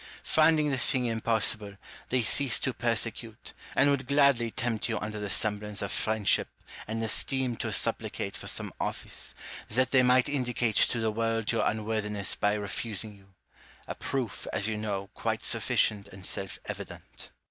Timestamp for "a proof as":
13.87-14.67